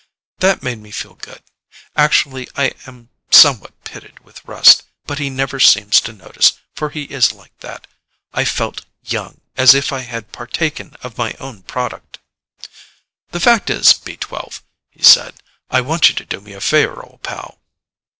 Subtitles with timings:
[0.39, 1.43] That made me feel good.
[1.95, 7.03] Actually, I am somewhat pitted with rust, but he never seems to notice, for he
[7.03, 7.85] is like that.
[8.33, 12.17] I felt young, as if I had partaken of my own product.
[13.29, 15.35] "The fact is, B 12," he said,
[15.69, 17.59] "I want you to do me a favor, old pal."